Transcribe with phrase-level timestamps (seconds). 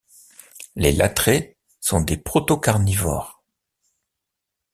[0.75, 3.43] Les lathrées sont des protocarnivores.